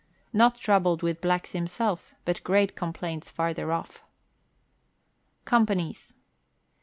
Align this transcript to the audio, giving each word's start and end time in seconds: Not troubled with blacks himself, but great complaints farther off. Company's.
Not 0.33 0.55
troubled 0.55 1.03
with 1.03 1.21
blacks 1.21 1.51
himself, 1.51 2.11
but 2.25 2.43
great 2.43 2.75
complaints 2.75 3.29
farther 3.29 3.71
off. 3.71 4.01
Company's. 5.45 6.15